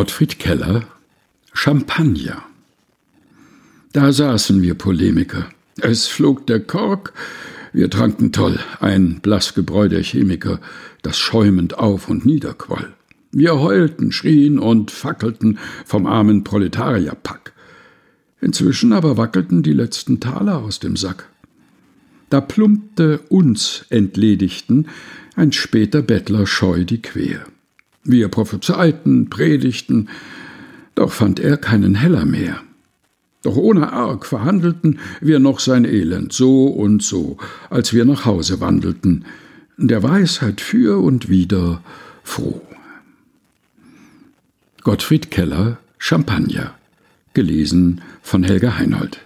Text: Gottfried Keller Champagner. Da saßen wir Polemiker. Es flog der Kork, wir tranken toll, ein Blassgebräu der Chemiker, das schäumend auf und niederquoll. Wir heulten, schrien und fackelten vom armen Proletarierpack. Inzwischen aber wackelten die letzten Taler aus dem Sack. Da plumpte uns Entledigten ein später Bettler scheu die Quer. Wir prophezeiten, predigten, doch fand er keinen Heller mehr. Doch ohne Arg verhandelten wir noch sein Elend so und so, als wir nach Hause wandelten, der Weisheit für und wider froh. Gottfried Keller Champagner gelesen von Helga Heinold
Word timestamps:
Gottfried 0.00 0.38
Keller 0.38 0.84
Champagner. 1.52 2.42
Da 3.92 4.12
saßen 4.12 4.62
wir 4.62 4.72
Polemiker. 4.72 5.50
Es 5.76 6.06
flog 6.06 6.46
der 6.46 6.60
Kork, 6.60 7.12
wir 7.74 7.90
tranken 7.90 8.32
toll, 8.32 8.58
ein 8.80 9.20
Blassgebräu 9.20 9.90
der 9.90 10.02
Chemiker, 10.02 10.58
das 11.02 11.18
schäumend 11.18 11.76
auf 11.76 12.08
und 12.08 12.24
niederquoll. 12.24 12.94
Wir 13.30 13.60
heulten, 13.60 14.10
schrien 14.10 14.58
und 14.58 14.90
fackelten 14.90 15.58
vom 15.84 16.06
armen 16.06 16.44
Proletarierpack. 16.44 17.52
Inzwischen 18.40 18.94
aber 18.94 19.18
wackelten 19.18 19.62
die 19.62 19.74
letzten 19.74 20.18
Taler 20.18 20.60
aus 20.60 20.80
dem 20.80 20.96
Sack. 20.96 21.28
Da 22.30 22.40
plumpte 22.40 23.18
uns 23.28 23.84
Entledigten 23.90 24.88
ein 25.36 25.52
später 25.52 26.00
Bettler 26.00 26.46
scheu 26.46 26.86
die 26.86 27.02
Quer. 27.02 27.44
Wir 28.04 28.28
prophezeiten, 28.28 29.30
predigten, 29.30 30.08
doch 30.94 31.12
fand 31.12 31.40
er 31.40 31.56
keinen 31.56 31.94
Heller 31.94 32.24
mehr. 32.24 32.60
Doch 33.42 33.56
ohne 33.56 33.92
Arg 33.92 34.26
verhandelten 34.26 34.98
wir 35.20 35.38
noch 35.38 35.60
sein 35.60 35.84
Elend 35.84 36.32
so 36.32 36.66
und 36.66 37.02
so, 37.02 37.38
als 37.70 37.94
wir 37.94 38.04
nach 38.04 38.24
Hause 38.26 38.60
wandelten, 38.60 39.24
der 39.76 40.02
Weisheit 40.02 40.60
für 40.60 41.02
und 41.02 41.30
wider 41.30 41.82
froh. 42.22 42.60
Gottfried 44.82 45.30
Keller 45.30 45.78
Champagner 45.98 46.74
gelesen 47.34 48.00
von 48.22 48.42
Helga 48.42 48.76
Heinold 48.78 49.20